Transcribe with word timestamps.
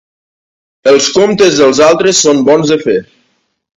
Els 0.91 1.09
comptes 1.17 1.59
dels 1.59 1.81
altres 1.89 2.23
són 2.29 2.43
bons 2.49 2.73
de 2.75 2.79
fer. 2.89 2.97